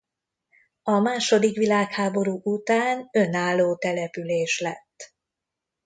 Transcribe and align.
A 0.83 0.91
második 0.99 1.55
világháború 1.57 2.39
után 2.43 3.09
önálló 3.13 3.75
település 3.77 4.59
lett. 4.59 5.13